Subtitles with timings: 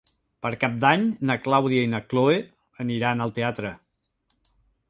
[0.45, 2.39] Per Cap d'Any na Clàudia i na Cloè
[2.87, 3.75] aniran al teatre.